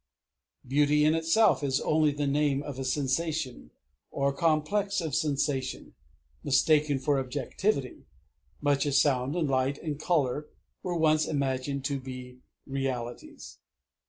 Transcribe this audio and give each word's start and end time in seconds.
Beauty 0.67 1.05
in 1.05 1.13
itself 1.13 1.61
is 1.61 1.79
only 1.79 2.09
the 2.11 2.25
name 2.25 2.63
of 2.63 2.79
a 2.79 2.83
sensation, 2.83 3.69
or 4.09 4.33
complex 4.33 4.99
of 4.99 5.13
sensation, 5.13 5.93
mistaken 6.43 6.97
for 6.97 7.19
objectivity 7.19 8.05
much 8.61 8.87
as 8.87 8.99
sound 8.99 9.35
and 9.35 9.47
light 9.47 9.77
and 9.77 9.99
color 9.99 10.47
were 10.81 10.97
once 10.97 11.27
imagined 11.27 11.85
to 11.85 11.99
be 11.99 12.39
realities. 12.65 13.59